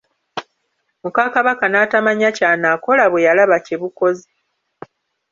Muka 1.01 1.23
Kabaka 1.33 1.65
n'atamanya 1.69 2.29
ky'anaakola 2.37 3.03
bwe 3.11 3.25
yalaba 3.27 3.57
kye 3.65 3.75
bukoze! 3.81 4.27